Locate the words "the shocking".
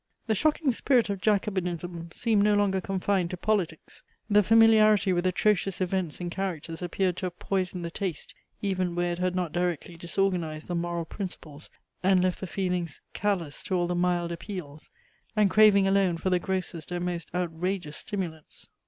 0.25-0.71